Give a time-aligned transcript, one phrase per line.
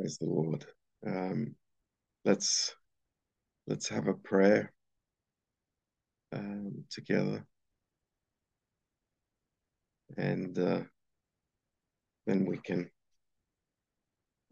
[0.00, 0.64] Praise the Lord.
[1.06, 1.54] Um,
[2.24, 2.74] let's
[3.66, 4.72] let's have a prayer
[6.32, 7.44] um, together,
[10.16, 10.80] and uh,
[12.26, 12.90] then we can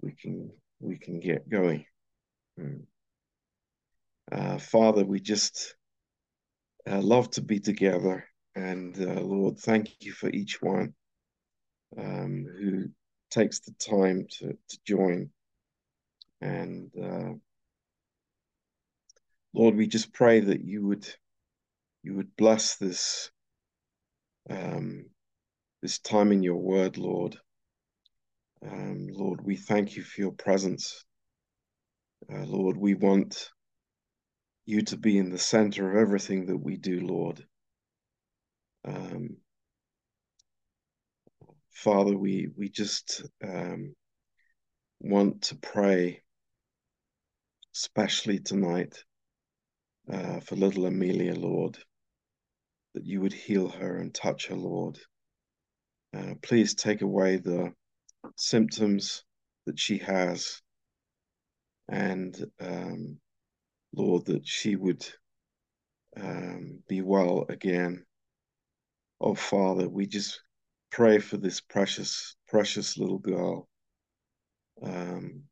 [0.02, 0.50] we can
[0.80, 1.86] we can get going.
[2.60, 2.82] Mm.
[4.30, 5.74] Uh, Father, we just
[6.86, 10.92] uh, love to be together, and uh, Lord, thank you for each one
[11.96, 12.90] um, who
[13.30, 15.30] takes the time to to join.
[16.40, 17.34] And uh,
[19.52, 21.06] Lord, we just pray that you would
[22.02, 23.30] you would bless this
[24.48, 25.06] um,
[25.82, 27.38] this time in your word, Lord.
[28.64, 31.04] Um, Lord, we thank you for your presence.
[32.32, 33.50] Uh, Lord, we want
[34.66, 37.44] you to be in the center of everything that we do, Lord.
[38.84, 39.36] Um,
[41.72, 43.94] Father, we we just um,
[45.00, 46.22] want to pray,
[47.78, 49.04] especially tonight,
[50.12, 51.78] uh, for little Amelia, Lord,
[52.94, 54.98] that you would heal her and touch her, Lord.
[56.16, 57.72] Uh, please take away the
[58.36, 59.22] symptoms
[59.66, 60.60] that she has,
[61.88, 63.20] and um,
[63.94, 65.06] Lord, that she would
[66.20, 68.04] um, be well again.
[69.20, 70.42] Oh, Father, we just
[70.90, 73.68] pray for this precious, precious little girl.
[74.82, 75.44] Um,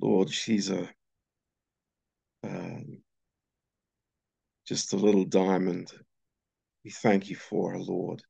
[0.00, 0.88] Lord, she's a
[2.46, 3.02] um,
[4.66, 5.92] just a little diamond.
[6.84, 8.22] We thank you for her, Lord.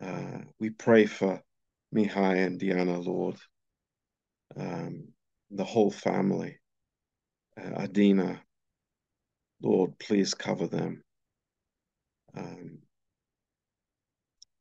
[0.00, 1.42] Uh, we pray for
[1.94, 3.36] Mihai and Diana, Lord,
[4.56, 5.08] um,
[5.50, 6.58] the whole family.
[7.60, 8.40] Uh, Adina,
[9.62, 11.02] Lord, please cover them.
[12.36, 12.78] Um,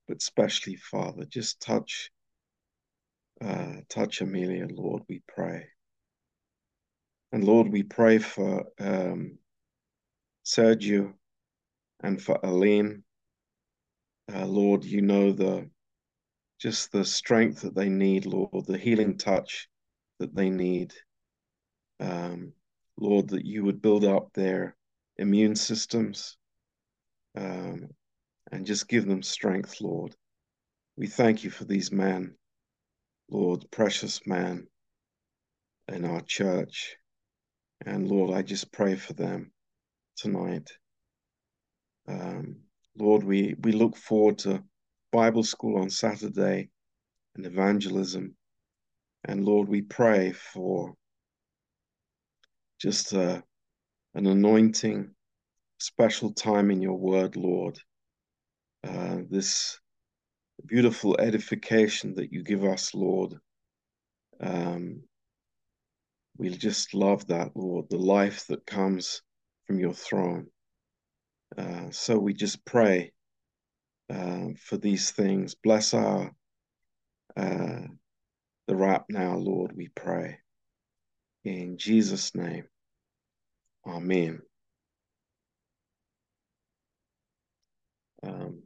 [0.07, 2.09] but especially, Father, just touch,
[3.41, 5.67] uh, touch Amelia, Lord, we pray.
[7.31, 9.37] And Lord, we pray for um,
[10.45, 11.13] Sergio
[12.01, 13.03] and for Alin.
[14.33, 15.69] Uh, Lord, you know the
[16.59, 19.69] just the strength that they need, Lord, the healing touch
[20.19, 20.93] that they need.
[21.99, 22.53] Um,
[22.97, 24.75] Lord, that you would build up their
[25.17, 26.37] immune systems
[27.35, 27.89] um,
[28.51, 30.15] and just give them strength, Lord.
[30.97, 32.35] We thank you for these men,
[33.29, 34.67] Lord, precious men
[35.87, 36.97] in our church.
[37.85, 39.51] And Lord, I just pray for them
[40.15, 40.69] tonight.
[42.07, 42.57] Um,
[42.97, 44.63] Lord, we, we look forward to
[45.11, 46.69] Bible school on Saturday
[47.35, 48.35] and evangelism.
[49.25, 50.95] And Lord, we pray for
[52.79, 53.41] just uh,
[54.15, 55.11] an anointing,
[55.79, 57.79] special time in your word, Lord.
[58.87, 59.79] Uh, this
[60.65, 63.35] beautiful edification that you give us, Lord.
[64.39, 65.03] Um,
[66.37, 69.21] we just love that, Lord, the life that comes
[69.67, 70.47] from your throne.
[71.57, 73.13] Uh, so we just pray
[74.13, 75.55] uh, for these things.
[75.55, 76.31] Bless our
[77.37, 77.81] uh,
[78.67, 80.39] the wrap now, Lord, we pray.
[81.45, 82.65] In Jesus' name,
[83.87, 84.41] Amen.
[88.23, 88.63] Um,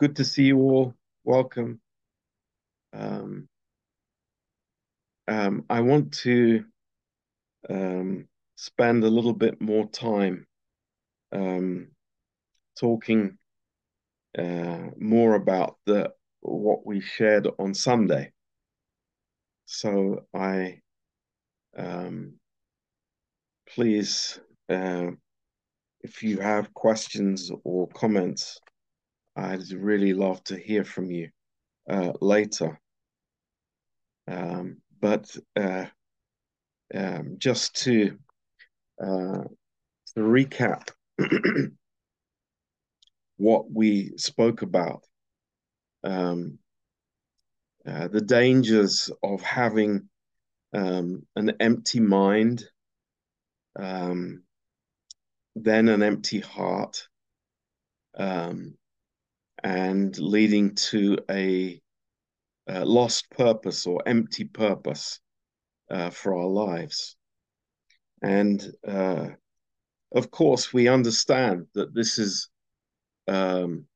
[0.00, 0.94] good to see you all.
[1.24, 1.80] Welcome.
[2.94, 3.49] Um,
[5.30, 6.64] um, I want to
[7.68, 8.26] um,
[8.56, 10.46] spend a little bit more time
[11.32, 11.88] um,
[12.78, 13.38] talking
[14.36, 18.32] uh, more about the what we shared on Sunday.
[19.66, 20.80] So I
[21.76, 22.34] um,
[23.68, 25.10] please, uh,
[26.00, 28.58] if you have questions or comments,
[29.36, 31.30] I'd really love to hear from you
[31.88, 32.80] uh, later.
[34.26, 35.86] Um, but uh,
[36.94, 38.18] um, just to
[39.02, 39.44] uh,
[40.14, 40.90] to recap
[43.36, 45.04] what we spoke about,
[46.04, 46.58] um,
[47.86, 50.08] uh, the dangers of having
[50.74, 52.64] um, an empty mind,
[53.78, 54.42] um,
[55.56, 57.08] then an empty heart,
[58.18, 58.74] um,
[59.62, 61.80] and leading to a,
[62.70, 65.20] a, lost purpose or empty purpose
[65.90, 67.16] uh, for our lives.
[68.22, 69.28] And uh,
[70.14, 72.48] of course, we understand that this is
[73.28, 73.86] um,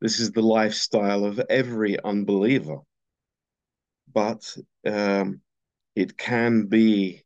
[0.00, 2.78] this is the lifestyle of every unbeliever,
[4.12, 5.40] but um,
[5.94, 7.22] it can be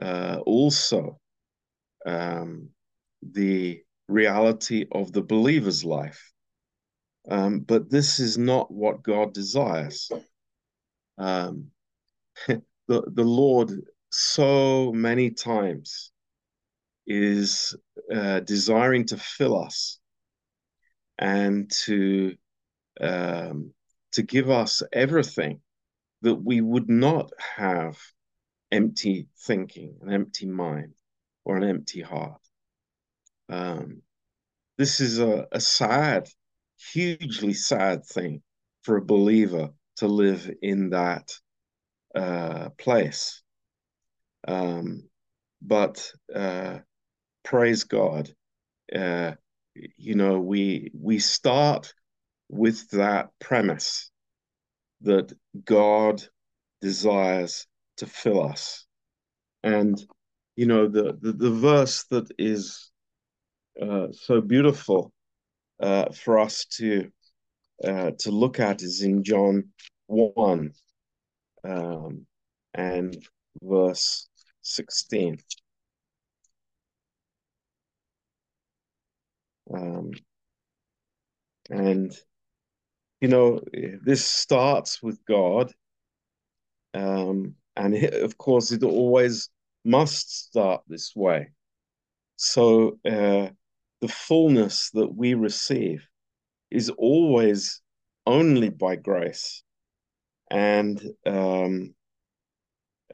[0.00, 1.18] uh, also
[2.06, 2.70] um,
[3.22, 6.32] the reality of the believer's life.
[7.30, 10.10] Um, but this is not what God desires.
[11.18, 11.66] Um,
[12.46, 13.72] the, the Lord
[14.10, 16.10] so many times
[17.06, 17.76] is
[18.14, 19.98] uh, desiring to fill us
[21.18, 22.36] and to
[23.00, 23.72] um,
[24.12, 25.60] to give us everything
[26.22, 27.96] that we would not have
[28.72, 30.94] empty thinking, an empty mind,
[31.44, 32.40] or an empty heart.
[33.48, 34.02] Um,
[34.76, 36.28] this is a, a sad,
[36.92, 38.42] hugely sad thing
[38.82, 41.32] for a believer to live in that
[42.14, 43.42] uh, place.
[44.46, 45.08] Um,
[45.60, 46.78] but uh,
[47.44, 48.30] praise God,
[48.94, 49.32] uh,
[49.74, 51.92] you know, we we start
[52.48, 54.10] with that premise
[55.02, 55.32] that
[55.64, 56.22] God
[56.80, 57.66] desires
[57.98, 58.86] to fill us.
[59.62, 60.00] And,
[60.56, 62.90] you know, the, the, the verse that is
[63.80, 65.12] uh, so beautiful
[65.80, 67.10] uh, for us to
[67.84, 69.68] uh, to look at is in John
[70.06, 70.72] 1
[71.64, 72.26] um,
[72.74, 73.16] and
[73.62, 74.28] verse
[74.62, 75.38] 16.
[79.72, 80.10] Um,
[81.70, 82.12] and,
[83.20, 83.60] you know,
[84.04, 85.72] this starts with God.
[86.94, 89.50] Um, and it, of course, it always
[89.84, 91.50] must start this way.
[92.36, 93.50] So uh,
[94.00, 96.06] the fullness that we receive
[96.70, 97.80] is always
[98.26, 99.62] only by grace.
[100.50, 101.94] And um,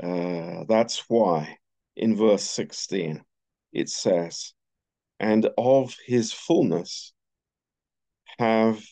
[0.03, 1.59] uh, that's why
[1.97, 3.23] in verse 16
[3.73, 4.53] it says,
[5.21, 7.13] And of his fullness
[8.39, 8.83] have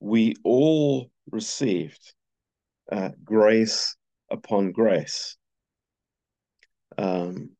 [0.00, 2.14] we all received
[2.90, 3.96] uh, grace
[4.30, 5.36] upon grace.
[6.98, 7.55] Um,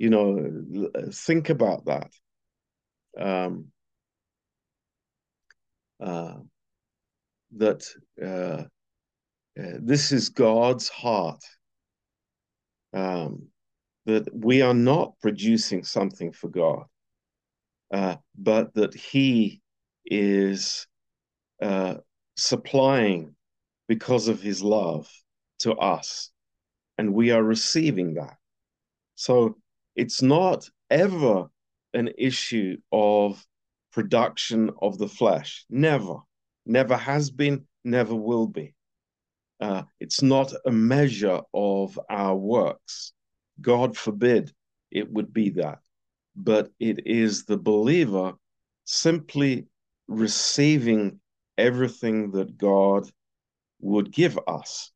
[0.00, 2.10] you know, think about that.
[3.20, 3.66] Um,
[6.02, 6.36] uh,
[7.58, 7.84] that
[8.22, 8.64] uh,
[9.60, 11.44] uh, this is God's heart.
[12.94, 13.48] Um,
[14.06, 16.84] that we are not producing something for God,
[17.92, 19.60] uh, but that He
[20.06, 20.86] is
[21.60, 21.96] uh,
[22.38, 23.36] supplying
[23.86, 25.10] because of His love
[25.58, 26.30] to us,
[26.96, 28.38] and we are receiving that.
[29.16, 29.59] So
[29.96, 31.48] it's not ever
[31.94, 33.44] an issue of
[33.92, 35.64] production of the flesh.
[35.68, 36.16] Never,
[36.66, 38.74] never has been, never will be.
[39.60, 43.12] Uh, it's not a measure of our works.
[43.60, 44.52] God forbid
[44.90, 45.80] it would be that.
[46.34, 48.34] But it is the believer
[48.84, 49.66] simply
[50.08, 51.20] receiving
[51.58, 53.10] everything that God
[53.80, 54.90] would give us.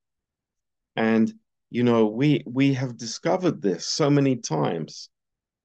[0.96, 1.32] And
[1.74, 5.10] you know, we we have discovered this so many times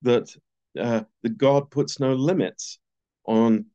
[0.01, 0.35] that
[0.75, 2.79] uh, that God puts no limits
[3.25, 3.67] on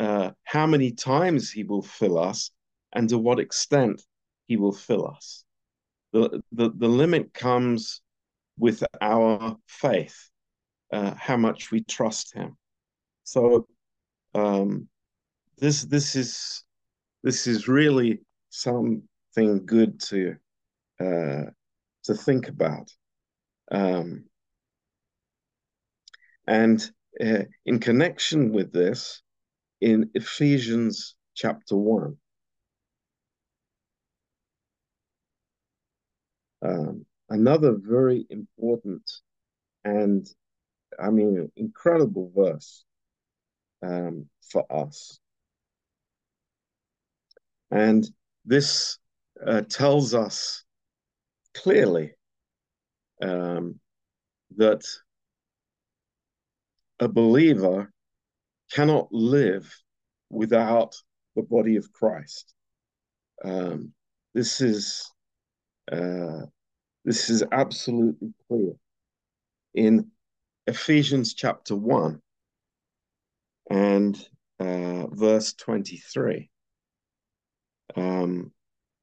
[0.00, 2.50] uh, how many times He will fill us
[2.92, 4.02] and to what extent
[4.48, 5.44] He will fill us.
[6.12, 8.02] The the, the limit comes
[8.58, 10.28] with our faith,
[10.92, 12.56] uh, how much we trust Him.
[13.22, 13.68] So
[14.34, 14.88] um,
[15.58, 16.64] this this is
[17.22, 20.34] this is really something good to
[20.98, 21.44] uh,
[22.06, 22.90] to think about.
[23.70, 24.24] Um,
[26.46, 26.80] and
[27.20, 29.22] uh, in connection with this,
[29.80, 32.16] in Ephesians chapter 1,
[36.62, 39.10] um, another very important
[39.84, 40.26] and,
[40.98, 42.84] I mean, incredible verse
[43.82, 45.18] um, for us.
[47.70, 48.08] And
[48.44, 48.98] this
[49.44, 50.64] uh, tells us
[51.62, 52.12] clearly
[53.22, 53.80] um,
[54.56, 54.82] that
[57.00, 57.92] a believer
[58.72, 59.72] cannot live
[60.30, 60.94] without
[61.34, 62.54] the body of Christ.
[63.44, 63.92] Um,
[64.34, 65.10] this is
[65.92, 66.46] uh,
[67.04, 68.72] this is absolutely clear
[69.74, 70.10] in
[70.66, 72.20] Ephesians chapter one
[73.70, 74.16] and
[74.58, 76.50] uh, verse twenty three,
[77.94, 78.52] um,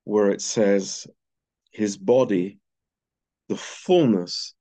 [0.04, 1.08] where it says,
[1.74, 2.60] his body,
[3.50, 4.54] the fullness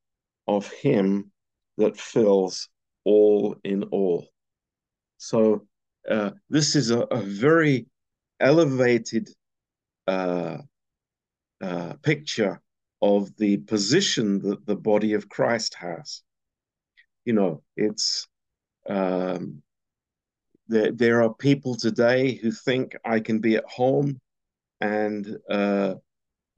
[0.49, 1.31] of him
[1.79, 2.69] that fills
[3.05, 4.29] all in all.
[5.19, 5.67] So
[6.11, 7.87] uh, this is a, a very
[8.41, 9.29] elevated
[10.07, 10.59] uh,
[11.61, 12.61] uh, picture
[13.01, 16.23] of the position that the body of Christ has.
[17.25, 18.27] You know, it's
[18.89, 19.63] um,
[20.69, 20.91] there.
[20.93, 24.21] There are people today who think I can be at home
[24.81, 25.95] and uh,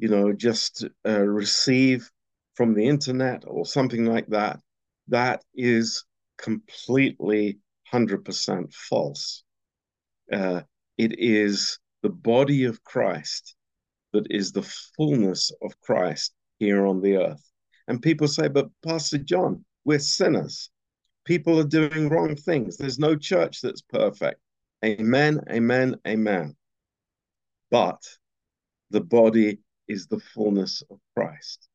[0.04, 2.10] you know, just uh, receive
[2.56, 4.60] from the internet or something like that,
[5.08, 6.04] that is
[6.36, 7.58] completely
[7.90, 9.44] 100% false.
[10.30, 10.60] Uh,
[10.98, 13.56] it is the body of Christ
[14.12, 17.50] that is the fullness of Christ here on the earth.
[17.88, 20.68] And people say, but Pastor Jon, we're sinners.
[21.24, 22.76] People are doing wrong things.
[22.76, 24.38] There's no church that's perfect.
[24.84, 26.56] Amen, amen, amen.
[27.70, 28.02] But
[28.90, 31.68] the body is the fullness of Christ.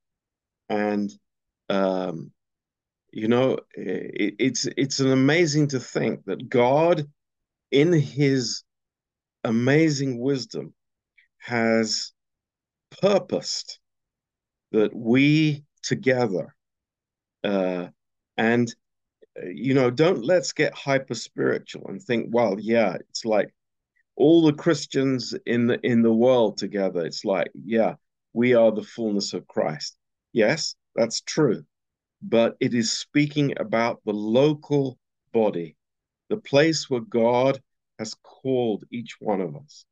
[0.70, 1.12] And
[1.70, 2.32] um,
[3.12, 7.08] you know, it, it's it's an amazing to think that God,
[7.72, 8.64] in His
[9.44, 10.74] amazing wisdom,
[11.38, 12.12] has
[13.02, 13.80] purposed
[14.72, 16.56] that we together,
[17.44, 17.88] uh,
[18.38, 18.74] and
[19.44, 23.54] you know, don't let's get hyper spiritual and think, well, yeah, it's like
[24.20, 27.06] all the Christians in the in the world together.
[27.06, 27.96] It's like, yeah,
[28.34, 29.98] we are the fullness of Christ.
[30.34, 31.66] Yes, that's true
[32.22, 34.98] but it is speaking about the local
[35.32, 35.76] body,
[36.30, 37.62] the place where God
[37.98, 39.86] has called each one of us.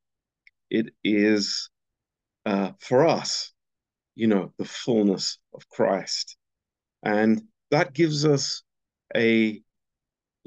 [0.69, 1.69] It is
[2.45, 3.53] uh, for us,
[4.15, 6.35] you know, the fullness of Christ.
[7.03, 8.63] And that gives us
[9.15, 9.61] a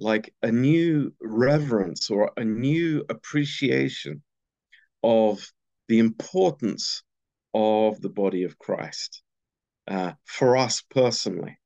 [0.01, 4.23] like a new reverence or a new appreciation
[5.03, 5.53] of
[5.89, 7.03] the importance
[7.55, 9.23] of the body of Christ
[9.87, 11.61] uh, for us personally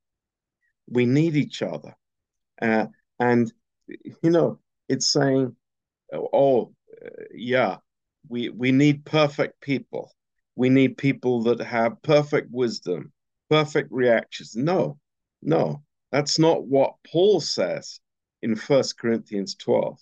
[0.88, 1.96] we need each other.
[2.60, 2.86] Uh,
[3.18, 3.52] and,
[3.88, 5.54] you know, it's saying,
[6.12, 6.74] oh,
[7.34, 7.76] yeah,
[8.28, 10.10] we, we need perfect people.
[10.56, 13.12] We need people that have perfect wisdom,
[13.50, 14.54] perfect reactions.
[14.54, 14.98] No,
[15.42, 18.00] no, that's not what Paul says
[18.44, 19.98] in First Corinthians 12.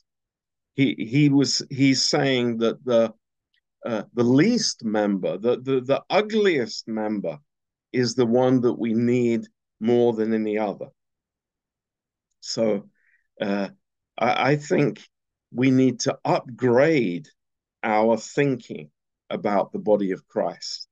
[0.75, 3.15] He, he was he's saying that the
[3.87, 7.39] uh, the least member, the, the the ugliest member,
[7.93, 9.47] is the one that we need
[9.81, 10.89] more than any other.
[12.41, 12.89] So
[13.41, 13.69] uh,
[14.19, 15.01] I, I think
[15.53, 17.29] we need to upgrade
[17.83, 18.91] our thinking
[19.31, 20.89] about the body of Christ.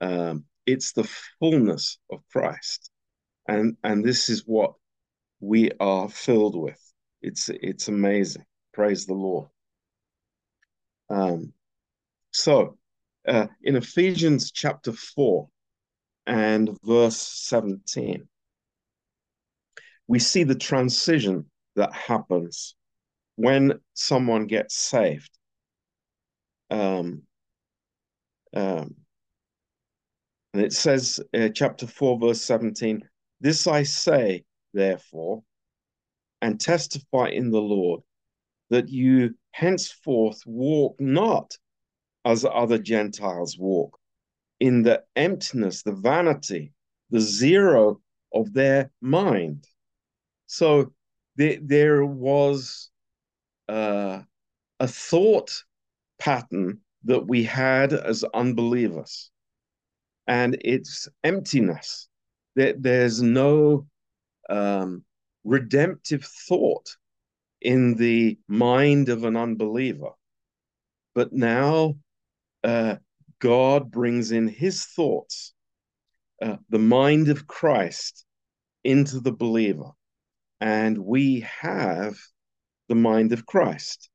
[0.00, 1.08] Um, it's the
[1.38, 2.90] fullness of Christ,
[3.46, 4.74] and and this is what
[5.40, 6.81] we are filled with.
[7.22, 8.44] It's it's amazing.
[8.74, 9.48] Praise the Lord.
[11.08, 11.52] Um,
[12.32, 12.78] so,
[13.28, 15.48] uh, in Ephesians chapter four,
[16.26, 18.28] and verse 17,
[20.06, 22.74] we see the transition that happens
[23.36, 25.30] when someone gets saved.
[26.70, 27.22] Um,
[28.54, 28.94] um,
[30.54, 33.02] and it says, uh, chapter 4, verse 17,
[33.40, 35.42] This I say, therefore,
[36.42, 38.02] and testify in the Lord,
[38.68, 41.56] that you henceforth walk not
[42.24, 43.98] as other Gentiles walk,
[44.60, 46.72] in the emptiness, the vanity,
[47.10, 48.00] the zero
[48.34, 49.66] of their mind.
[50.46, 50.92] So
[51.36, 52.90] there, there was
[53.68, 54.20] uh,
[54.80, 55.52] a thought
[56.18, 59.30] pattern that we had as unbelievers,
[60.26, 62.08] and it's emptiness.
[62.54, 63.86] There, there's no
[64.48, 65.04] um,
[65.44, 66.96] redemptive thought
[67.60, 70.10] in the mind of an unbeliever.
[71.14, 71.96] But now
[72.64, 72.96] uh,
[73.38, 75.52] God brings in his thoughts,
[76.40, 78.24] uh, the mind of Christ,
[78.84, 79.90] into the believer.
[80.60, 82.16] And we have
[82.88, 84.10] the mind of Christ.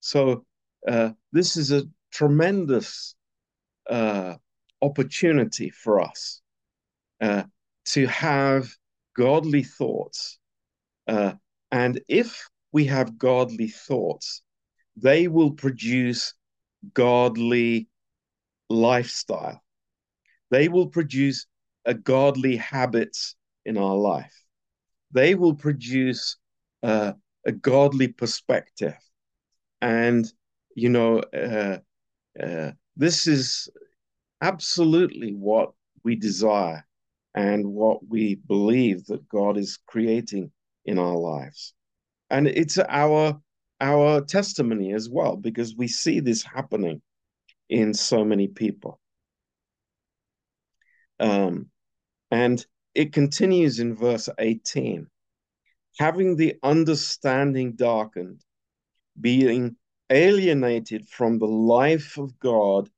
[0.00, 0.44] So
[0.86, 3.14] uh, this is a tremendous
[3.88, 4.34] uh,
[4.82, 6.40] opportunity for us
[7.20, 7.44] uh,
[7.86, 8.68] to have
[9.16, 10.38] godly thoughts.
[11.06, 11.32] Uh,
[11.70, 14.42] and if we have godly thoughts,
[14.96, 16.34] they will produce
[16.94, 17.88] godly
[18.68, 19.62] lifestyle.
[20.50, 21.46] They will produce
[21.84, 24.34] a godly habits in our life.
[25.12, 26.36] They will produce
[26.82, 27.12] uh,
[27.44, 28.96] a godly perspective.
[29.80, 30.26] And,
[30.74, 31.78] you know, uh,
[32.42, 33.68] uh, this is
[34.40, 35.72] absolutely what
[36.04, 36.86] we desire
[37.34, 40.50] and what we believe that God is creating
[40.86, 41.74] in our lives.
[42.30, 43.40] And it's our
[43.78, 47.02] our testimony as well, because we see this happening
[47.68, 48.98] in so many people.
[51.20, 51.66] Um,
[52.30, 52.64] and
[52.94, 55.08] it continues in verse 18
[55.98, 58.44] having the understanding darkened,
[59.20, 59.76] being
[60.10, 62.88] alienated from the life of God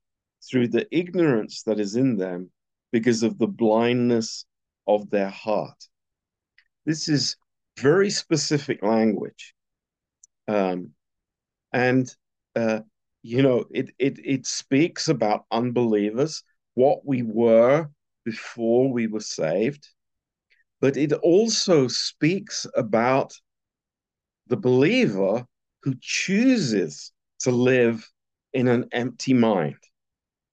[0.48, 2.50] through the ignorance that is in them
[2.92, 4.44] because of the blindness
[4.86, 5.88] of their heart.
[6.86, 7.36] This is
[7.80, 9.54] very specific language.
[10.46, 10.92] Um,
[11.72, 12.08] and
[12.56, 12.80] uh,
[13.22, 16.42] you know, it it it speaks about unbelievers,
[16.74, 17.88] what we were
[18.24, 19.88] before we were saved,
[20.80, 23.32] but it also speaks about
[24.46, 25.44] the believer
[25.82, 28.08] who chooses to live
[28.52, 29.76] in an empty mind.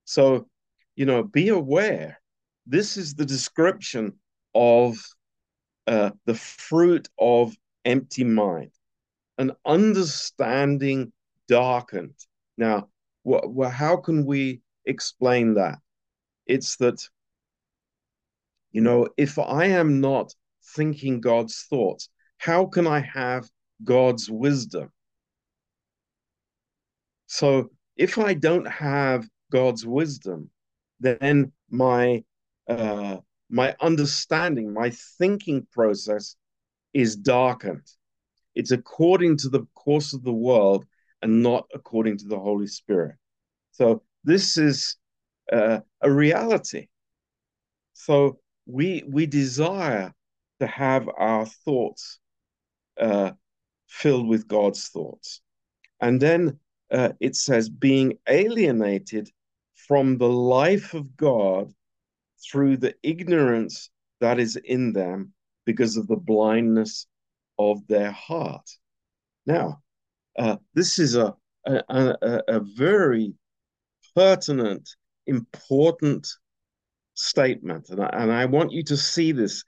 [0.04, 0.48] So,
[0.94, 2.20] you know, be aware.
[2.66, 4.12] This is the description
[4.54, 4.96] of
[5.86, 8.70] uh, the fruit of empty mind,
[9.38, 11.12] an understanding
[11.48, 12.14] darkened.
[12.56, 12.88] Now,
[13.70, 15.78] how can we explain that?
[16.46, 17.08] It's that,
[18.72, 20.34] you know, if I am not
[20.74, 23.48] thinking God's thoughts, how can I have
[23.84, 24.90] God's wisdom?
[27.26, 30.50] So if I don't have God's wisdom,
[31.00, 32.24] then my
[32.68, 36.36] uh, my understanding, my thinking process
[36.92, 37.86] is darkened.
[38.54, 40.84] It's according to the course of the world
[41.22, 43.16] and not according to the Holy Spirit.
[43.72, 44.96] So this is
[45.52, 46.88] uh, a reality.
[47.92, 50.12] So we we desire
[50.60, 52.18] to have our thoughts
[53.00, 53.32] uh,
[53.86, 55.40] filled with God's thoughts,
[56.00, 56.58] and then
[56.90, 59.30] uh, it says being alienated
[59.74, 61.72] from the life of God
[62.50, 65.32] through the ignorance that is in them
[65.64, 67.06] because of the blindness
[67.58, 68.68] of their heart.
[69.46, 69.82] Now,
[70.38, 71.34] uh, this is a,
[71.66, 73.34] a, a, a very
[74.14, 74.88] pertinent,
[75.26, 76.26] important
[77.14, 77.88] statement.
[77.90, 79.64] And I, and I want you to see this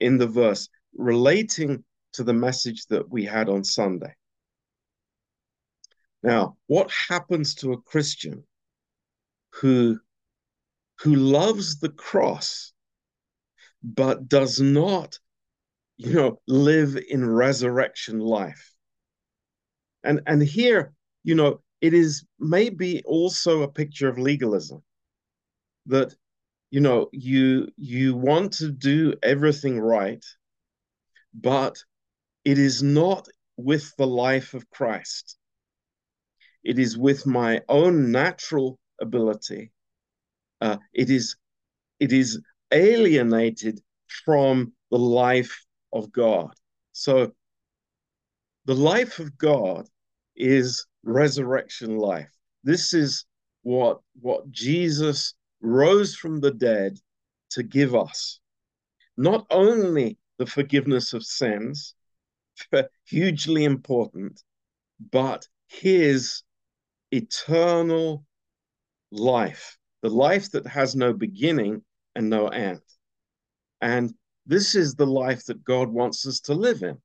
[0.00, 4.14] in the verse relating to the message that we had on Sunday.
[6.22, 8.44] Now, what happens to a Christian
[9.54, 9.98] who,
[11.02, 12.72] who loves the cross
[13.82, 15.18] but does not,
[15.96, 18.74] you know, live in resurrection life?
[20.04, 20.92] And, and here,
[21.24, 24.82] you know, it is maybe also a picture of legalism
[25.86, 26.14] that
[26.70, 30.24] you know you you want to do everything right
[31.34, 31.82] but
[32.44, 35.36] it is not with the life of Christ
[36.62, 39.72] it is with my own natural ability
[40.60, 41.36] uh, it is
[41.98, 42.40] it is
[42.72, 43.80] alienated
[44.24, 46.52] from the life of God
[46.92, 47.32] so
[48.66, 49.88] the life of God
[50.36, 52.30] is resurrection life.
[52.62, 53.24] This is
[53.62, 56.98] what, what Jesus rose from the dead
[57.50, 58.40] to give us.
[59.16, 61.94] Not only the forgiveness of sins,
[63.04, 64.42] hugely important,
[65.10, 66.42] but his
[67.10, 68.24] eternal
[69.10, 71.82] life, the life that has no beginning
[72.14, 72.80] and no end.
[73.80, 74.14] And
[74.46, 76.98] this is the life that God wants us to live in.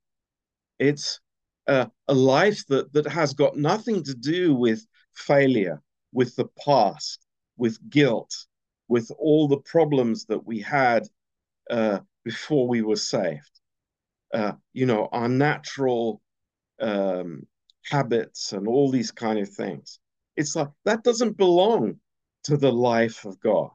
[0.78, 1.20] It's
[1.66, 5.82] uh, a life that that has got nothing to do with failure,
[6.12, 8.34] with the past, with guilt,
[8.88, 11.08] with all the problems that we had
[11.70, 13.60] uh, before we were saved.
[14.32, 16.20] Uh, you know, our natural
[16.80, 17.46] um,
[17.84, 19.98] habits and all these kind of things.
[20.36, 21.98] It's like that doesn't belong
[22.46, 23.70] to the life of God.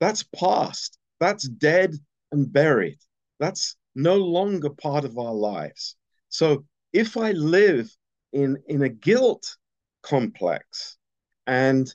[0.00, 0.98] That's past.
[1.20, 1.94] That's dead
[2.32, 2.98] and buried.
[3.40, 5.96] That's no longer part of our lives.
[6.28, 7.90] So if I live
[8.32, 9.56] in in a guilt
[10.02, 10.98] complex
[11.46, 11.92] and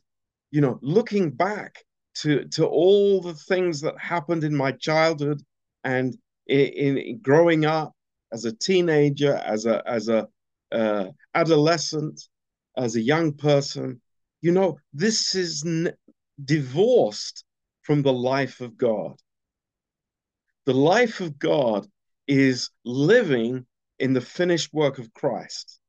[0.51, 1.83] you know looking back
[2.15, 5.41] to to all the things that happened in my childhood
[5.83, 7.93] and in, in growing up
[8.33, 10.27] as a teenager as a as a
[10.71, 12.21] uh, adolescent
[12.77, 14.00] as a young person
[14.41, 15.63] you know this is
[16.43, 17.43] divorced
[17.81, 19.15] from the life of god.
[20.65, 21.87] The life of god
[22.27, 23.65] is living
[23.99, 25.79] in the finished work of Christ.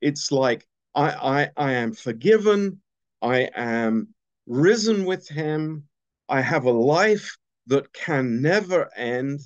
[0.00, 2.80] It's like I, I, I am forgiven,
[3.22, 4.14] I am
[4.46, 5.88] risen with him,
[6.28, 7.36] I have a life
[7.66, 9.40] that can never end,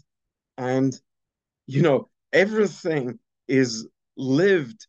[0.57, 0.99] and
[1.67, 4.87] you know, everything is lived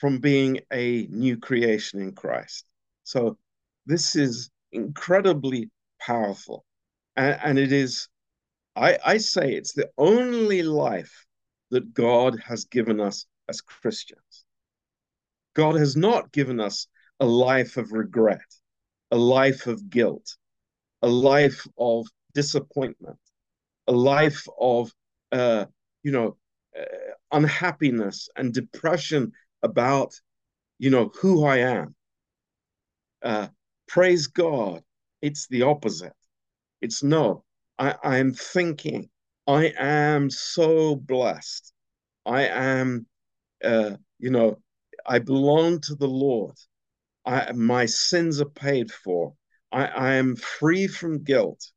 [0.00, 2.64] from being a new creation in Christ.
[3.04, 3.38] So
[3.86, 6.64] this is incredibly powerful.
[7.16, 8.08] And, and it is,
[8.74, 11.26] I, I say it's the only life
[11.70, 14.44] that God has given us as Christians.
[15.54, 16.86] God has not given us
[17.20, 18.44] a life of regret,
[19.10, 20.36] a life of guilt,
[21.02, 23.18] a life of disappointment,
[23.86, 24.92] a life of,
[25.32, 25.64] uh,
[26.02, 26.36] you know,
[26.78, 26.84] uh,
[27.32, 30.14] unhappiness and depression about,
[30.78, 31.94] you know, who I am.
[33.22, 33.48] Uh,
[33.88, 34.82] praise God.
[35.22, 36.12] It's the opposite.
[36.80, 37.44] It's no,
[37.78, 39.08] I, I'm thinking
[39.46, 41.72] I am so blessed.
[42.24, 43.06] I am,
[43.64, 44.58] uh, you know,
[45.06, 46.56] I belong to the Lord.
[47.24, 49.34] I, my sins are paid for.
[49.72, 51.70] I, I am free from guilt.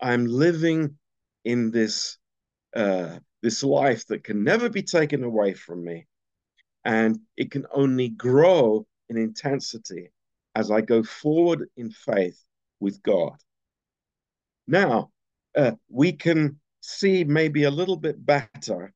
[0.00, 0.96] I'm living
[1.44, 2.18] in this
[2.74, 6.06] uh, this life that can never be taken away from me,
[6.84, 10.10] and it can only grow in intensity
[10.54, 12.42] as I go forward in faith
[12.80, 13.36] with God.
[14.66, 15.10] Now,
[15.56, 18.92] uh, we can see maybe a little bit better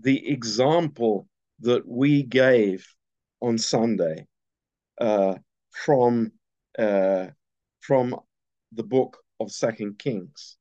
[0.00, 1.28] the example
[1.60, 2.86] that we gave
[3.40, 4.26] on Sunday
[5.00, 5.34] uh,
[5.70, 6.32] from
[6.78, 7.26] uh,
[7.80, 8.16] from
[8.72, 10.56] the book of Second Kings,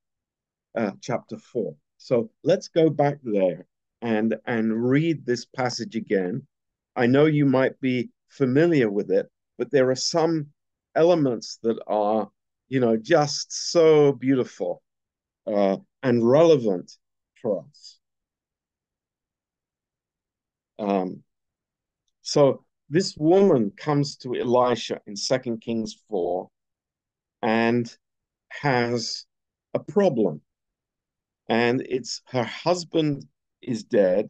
[0.76, 1.76] uh, chapter four.
[1.98, 3.66] So let's go back there
[4.02, 6.46] and and read this passage again.
[6.96, 10.48] I know you might be familiar with it, but there are some
[10.96, 12.30] elements that are,
[12.70, 14.82] you know, just so beautiful
[15.46, 16.92] uh, and relevant
[17.42, 18.00] for us.
[20.80, 21.24] Um,
[22.22, 26.50] so this woman comes to Elisha in Second Kings 4
[27.42, 27.96] and
[28.50, 29.26] has
[29.74, 30.42] a problem.
[31.50, 33.26] And it's her husband
[33.62, 34.30] is dead.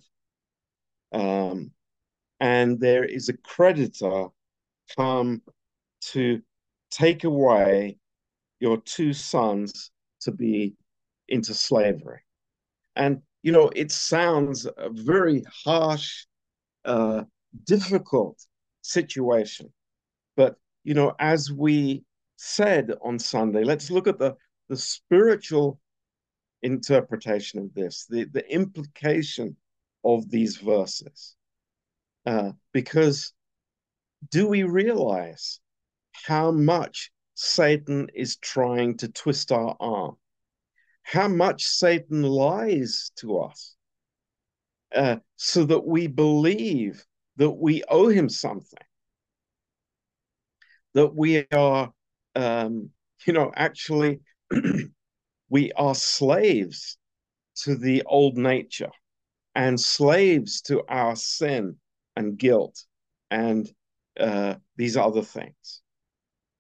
[1.12, 1.72] Um,
[2.40, 4.28] and there is a creditor
[4.96, 5.42] come
[6.02, 6.42] to
[6.92, 7.98] take away
[8.60, 10.76] your two sons to be
[11.28, 12.22] into slavery.
[12.96, 16.26] And, you know, it sounds a very harsh,
[16.86, 17.24] uh,
[17.66, 18.42] difficult
[18.82, 19.72] situation.
[20.36, 22.04] But, you know, as we
[22.38, 24.36] said on Sunday, let's look at the,
[24.70, 25.80] the spiritual
[26.62, 29.56] interpretation of this, the, the implication
[30.04, 31.36] of these verses.
[32.26, 33.34] Uh, because
[34.30, 35.60] do we realize
[36.12, 40.16] how much Satan is trying to twist our arm?
[41.04, 43.76] How much Satan lies to us
[44.96, 47.06] uh, so that we believe
[47.38, 48.86] that we owe him something,
[50.94, 51.92] that we are,
[52.36, 52.90] um,
[53.26, 54.20] you know, actually,
[55.50, 56.98] we are slaves
[57.64, 58.92] to the old nature
[59.56, 61.78] and slaves to our sin
[62.16, 62.84] and guilt
[63.32, 63.70] and
[64.20, 65.82] uh, these other things.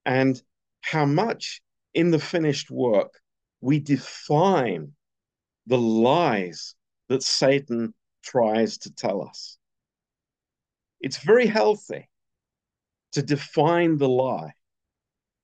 [0.05, 0.41] And
[0.81, 1.61] how much
[1.93, 3.13] in the finished work
[3.61, 4.93] we define
[5.65, 6.75] the lies
[7.09, 9.57] that Satan tries to tell us.
[11.01, 12.09] It's very healthy
[13.13, 14.53] to define the lie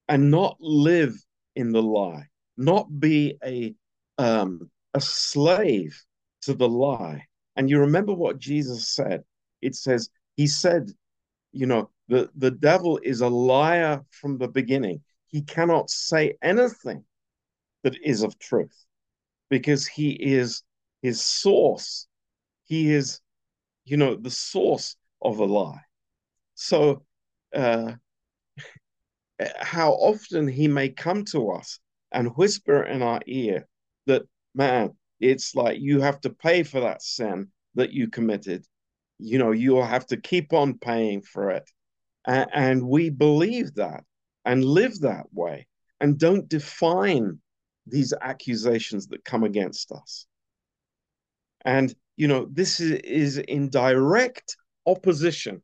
[0.08, 1.16] and not live
[1.56, 3.74] in the lie, not be a
[4.18, 6.00] um, a slave
[6.42, 7.26] to the lie.
[7.56, 9.24] And you remember what Jesus said?
[9.62, 10.92] It says, He said,
[11.52, 15.02] you know, the, the devil is a liar from the beginning.
[15.28, 17.04] He cannot say anything
[17.84, 18.86] that is of truth
[19.50, 20.64] because he is
[21.02, 22.08] his source.
[22.66, 23.20] He is,
[23.86, 25.82] you know, the source of a lie.
[26.56, 27.04] So,
[27.54, 27.94] uh,
[29.60, 31.80] how often he may come to us
[32.14, 33.68] and whisper in our ear
[34.06, 34.24] that,
[34.54, 38.66] man, it's like you have to pay for that sin that you committed.
[39.20, 41.70] You know, you'll have to keep on paying for it.
[42.26, 44.04] And, and we believe that
[44.46, 45.68] and live that way
[46.00, 47.40] and don't define
[47.88, 50.26] these accusations that come against us.
[51.66, 55.64] And, you know, this is, is in direct opposition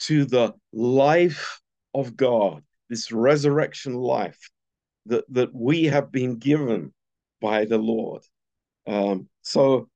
[0.00, 1.60] to the life
[1.94, 4.50] of God, this resurrection life
[5.08, 6.92] that, that we have been given
[7.40, 8.22] by the Lord.
[8.86, 9.88] Um, so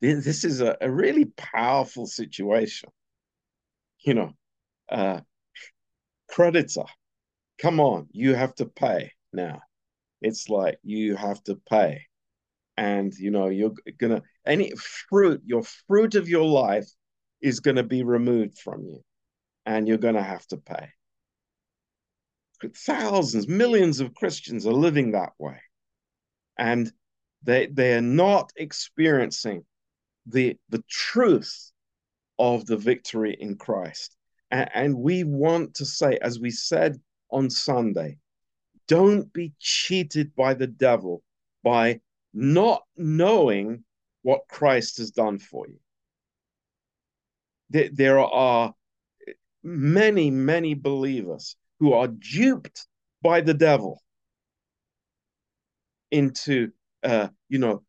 [0.00, 2.90] this is a, a really powerful situation.
[4.00, 4.32] You know,
[4.90, 5.20] uh,
[6.28, 6.84] creditor,
[7.60, 9.62] come on, you have to pay now.
[10.20, 12.02] It's like you have to pay.
[12.76, 14.72] And, you know, you're going to, any
[15.08, 16.86] fruit, your fruit of your life
[17.40, 19.02] is going to be removed from you
[19.64, 20.88] and you're going to have to pay.
[22.74, 25.60] Thousands, millions of Christians are living that way.
[26.58, 26.90] And
[27.42, 29.64] they, they are not experiencing
[30.26, 31.72] the, the truth
[32.38, 34.16] of the victory in Christ.
[34.50, 36.96] And, and we want to say, as we said
[37.30, 38.18] on Sunday,
[38.88, 41.22] don't be cheated by the devil
[41.62, 42.00] by
[42.32, 43.84] not knowing
[44.22, 45.78] what Christ has done for you.
[47.70, 48.74] There, there are
[49.62, 52.86] many, many believers who are duped
[53.22, 54.02] by the devil
[56.10, 56.70] into,
[57.02, 57.82] uh, you know,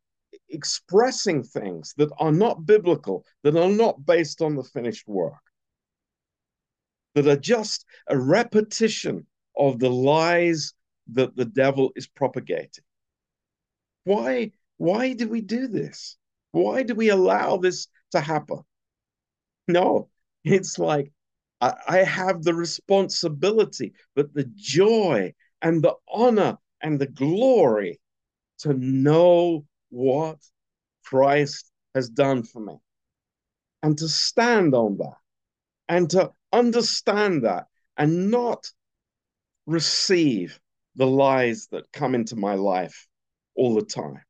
[0.49, 5.33] expressing things that are not biblical, that are not based on the finished work,
[7.15, 10.73] that are just a repetition of the lies
[11.13, 12.83] that the devil is propagating.
[14.03, 16.17] Why, why do we do this?
[16.51, 18.61] Why do we allow this to happen?
[19.67, 20.09] No,
[20.43, 21.11] it's like
[21.59, 27.99] I, have the responsibility, but the joy and the honor and the glory
[28.59, 30.37] to know what
[31.03, 32.75] Christ has done for me
[33.81, 35.17] and to stand on that
[35.89, 37.65] and to understand that
[37.97, 38.69] and not
[39.65, 40.59] receive
[40.95, 43.07] the lies that come into my life
[43.55, 44.21] all the time,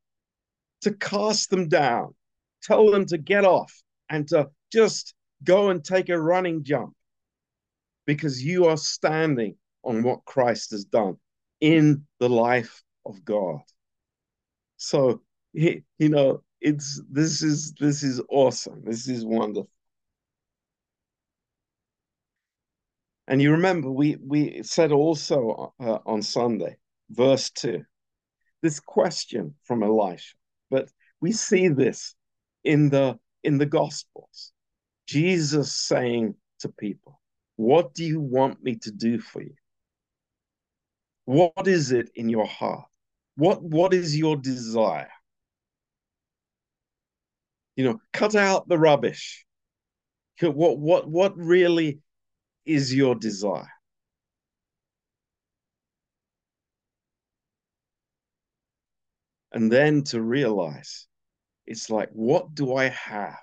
[0.82, 2.14] to cast them down,
[2.62, 5.14] tell them to get off, and to just
[5.44, 6.94] go and take a running jump
[8.08, 11.18] because you are standing on what Christ has done
[11.60, 13.60] in the life of God.
[14.78, 15.20] So,
[15.52, 18.82] you know, it's this is this is awesome.
[18.82, 19.68] This is wonderful.
[23.26, 26.78] And you remember we we said also uh, on Sunday,
[27.10, 27.84] verse 2,
[28.62, 30.34] this question from Elisha.
[30.70, 30.88] But
[31.20, 32.14] we see this
[32.64, 34.52] in the in the gospels.
[35.06, 37.17] Jesus saying to people,
[37.58, 39.56] "What do you want me to do for you?
[41.24, 42.88] What is it in your heart?
[43.34, 45.10] What what is your desire?
[47.74, 49.44] You know, cut out the rubbish.
[50.40, 51.98] What what what really
[52.64, 53.72] is your desire?
[59.50, 61.08] And then to realize
[61.66, 63.42] it's like, what do I have?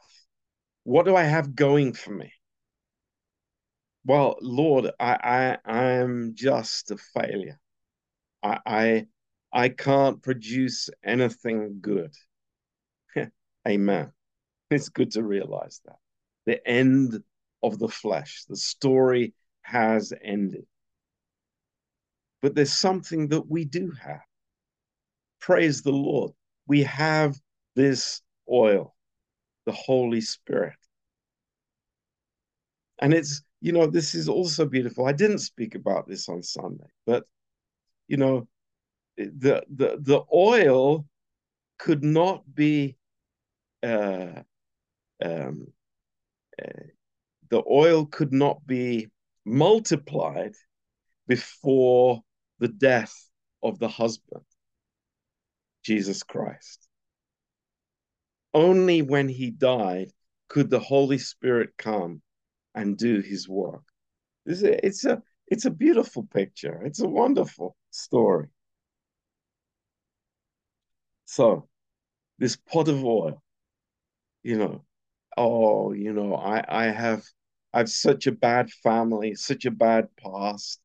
[0.85, 2.31] What do I have going for me?
[4.05, 7.59] Well, Lord, I I am just a failure.
[8.43, 9.07] I I,
[9.53, 12.13] I can't produce anything good.
[13.67, 14.11] Amen.
[14.71, 15.97] It's good to realize that.
[16.45, 17.23] The end
[17.63, 20.67] of the flesh, the story has ended.
[22.41, 24.21] But there's something that we do have.
[25.39, 26.33] Praise the Lord.
[26.67, 27.39] We have
[27.75, 28.95] this oil,
[29.65, 30.77] the Holy Spirit.
[32.99, 35.07] And it's, you know, this is also beautiful.
[35.07, 37.23] I didn't speak about this on Sunday, but,
[38.07, 38.47] you know,
[39.17, 41.07] the, the, the oil
[41.79, 42.95] could not be,
[43.81, 44.43] uh,
[45.19, 45.65] um,
[46.63, 46.85] uh,
[47.49, 49.09] the oil could not be
[49.45, 50.53] multiplied
[51.27, 52.21] before
[52.59, 53.15] the death
[53.63, 54.45] of the husband,
[55.83, 56.87] Jesus Christ.
[58.53, 60.11] Only when he died
[60.49, 62.21] could the Holy Spirit come
[62.75, 63.83] and do his work.
[64.45, 66.83] It's a, it's a, it's a beautiful picture.
[66.85, 68.49] It's a wonderful story.
[71.25, 71.69] So,
[72.39, 73.43] this pot of oil,
[74.43, 74.85] you know,
[75.37, 77.23] oh, you know, I, I have,
[77.73, 80.79] I've such a bad family, such a bad past,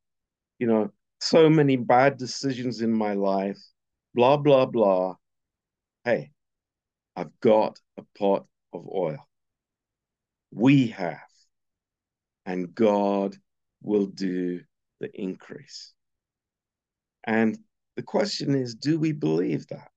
[0.59, 3.59] you know, so many bad decisions in my life,
[4.15, 5.15] blah, blah, blah.
[6.05, 6.31] Hey,
[7.15, 9.27] I've got a pot of oil.
[10.51, 11.30] We have.
[12.45, 13.35] And God
[13.81, 14.61] will do
[14.99, 15.93] the increase.
[17.23, 17.57] And
[17.95, 19.89] the question is do we believe that?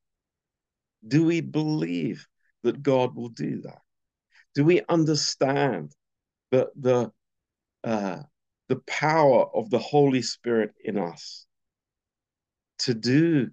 [1.07, 2.26] Do we believe
[2.62, 3.80] that God will do that?
[4.54, 5.92] Do we understand
[6.50, 7.12] the, the,
[7.83, 8.22] uh,
[8.68, 11.46] the power of the Holy Spirit in us
[12.80, 13.50] to do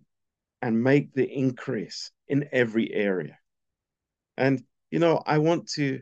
[0.62, 3.38] and make the increase in every area?
[4.38, 6.02] And, you know, I want to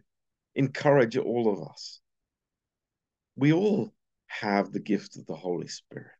[0.56, 2.00] encourage all of us.
[3.40, 3.94] We all
[4.28, 6.12] have the gift of the Holy Spirit.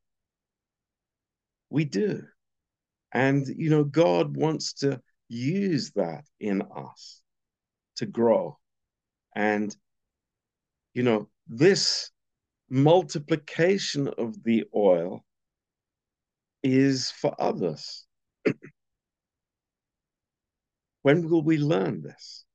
[1.70, 2.24] We do.
[3.12, 7.22] And, you know, God wants to use that in us
[7.98, 8.58] to grow.
[9.36, 9.76] And,
[10.94, 12.10] you know, this
[12.70, 15.26] multiplication of the oil
[16.64, 18.08] is for others.
[21.02, 22.46] When will we learn this?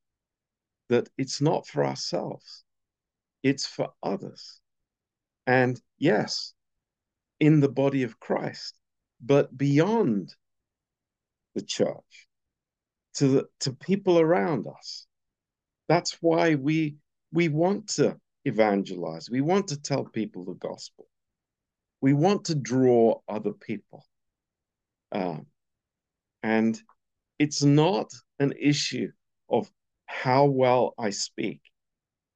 [0.89, 2.64] That it's not for ourselves,
[3.45, 4.61] it's for others.
[5.47, 6.55] And yes,
[7.39, 8.77] in the body of Christ,
[9.21, 10.35] but beyond
[11.55, 12.27] the church,
[13.15, 15.07] to the, to people around us.
[15.89, 16.97] That's why we
[17.33, 19.31] we want to evangelize.
[19.31, 21.07] We want to tell people the gospel.
[22.01, 24.05] We want to draw other people.
[25.13, 25.47] Um,
[26.43, 26.81] and
[27.39, 29.11] it's not an issue
[29.49, 29.71] of
[30.07, 31.61] how well I speak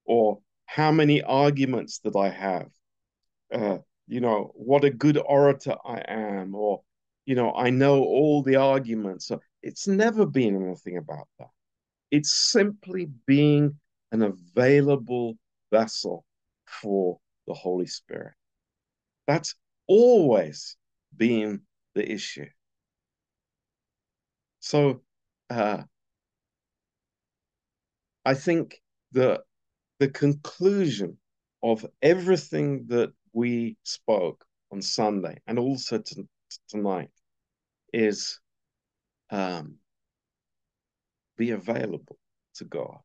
[0.04, 2.68] or how many arguments that I have,
[3.52, 6.82] uh, you know, what a good orator I am, or,
[7.24, 9.32] you know, I know all the arguments.
[9.62, 11.48] It's never been anything about that.
[12.10, 13.80] It's simply being
[14.12, 15.38] an available
[15.72, 16.26] vessel
[16.66, 18.34] for the Holy Spirit.
[19.26, 19.54] That's
[19.86, 20.76] always
[21.16, 21.62] been
[21.94, 22.50] the issue.
[24.60, 25.00] So
[25.48, 25.82] uh,
[28.26, 29.40] I think the
[29.98, 31.18] the conclusion
[31.62, 36.02] of everything that we spoke on Sunday and also
[36.68, 37.10] tonight
[37.92, 38.38] is
[39.30, 39.76] um,
[41.36, 42.18] be available
[42.56, 42.98] to God.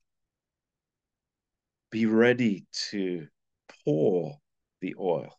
[1.92, 3.28] Be ready to
[3.86, 4.38] pour
[4.82, 5.38] the oil.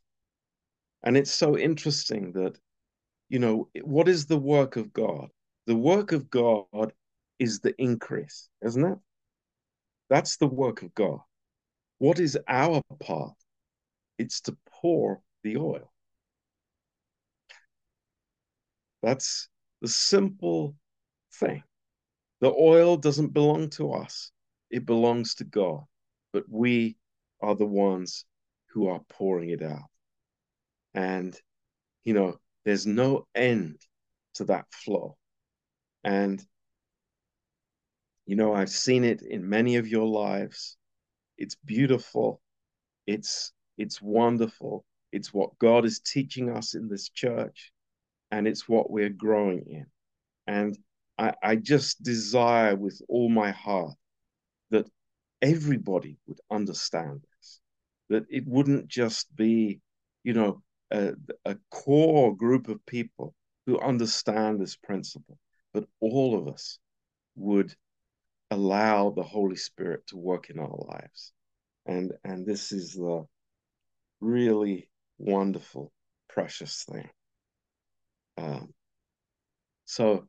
[1.02, 2.56] And it's so interesting that,
[3.28, 5.28] you know, what is the work of God?
[5.66, 6.92] The work of God
[7.38, 8.98] is the increase, isn't it?
[10.08, 11.20] That's the work of God.
[11.98, 13.34] What is our part?
[14.18, 15.92] It's to pour the oil.
[19.02, 19.48] That's
[19.80, 20.76] the simple
[21.34, 21.62] thing.
[22.40, 24.30] The oil doesn't belong to us,
[24.70, 25.84] it belongs to God.
[26.32, 26.96] But we
[27.40, 28.24] are the ones
[28.68, 29.88] who are pouring it out.
[30.94, 31.38] And,
[32.04, 33.78] you know, there's no end
[34.34, 35.16] to that flow.
[36.02, 36.44] And,
[38.26, 40.76] you know, I've seen it in many of your lives.
[41.38, 42.40] It's beautiful.
[43.06, 44.84] It's it's wonderful.
[45.12, 47.72] It's what God is teaching us in this church,
[48.30, 49.86] and it's what we're growing in.
[50.46, 50.78] And
[51.18, 53.94] I, I just desire with all my heart
[54.70, 54.88] that
[55.42, 57.60] everybody would understand this,
[58.10, 59.80] that it wouldn't just be,
[60.24, 63.34] you know, a, a core group of people
[63.66, 65.38] who understand this principle,
[65.72, 66.78] but all of us
[67.36, 67.74] would
[68.54, 71.32] allow the Holy Spirit to work in our lives.
[71.86, 73.26] And and this is the
[74.20, 74.88] really
[75.18, 75.92] wonderful,
[76.28, 77.08] precious thing.
[78.38, 78.72] Um,
[79.84, 80.28] so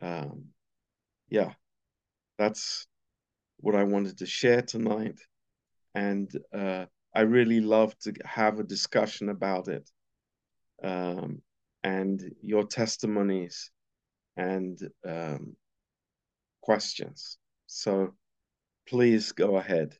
[0.00, 0.46] um,
[1.28, 1.52] yeah,
[2.38, 2.86] that's
[3.58, 5.18] what I wanted to share tonight.
[5.94, 9.88] And uh, I really love to have a discussion about it
[10.82, 11.40] um,
[11.82, 13.70] and your testimonies
[14.36, 15.56] and um,
[16.64, 17.38] questions.
[17.66, 18.14] So
[18.88, 19.98] please go ahead.